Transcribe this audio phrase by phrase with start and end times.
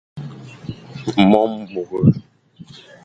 [1.29, 2.11] Mo mbore.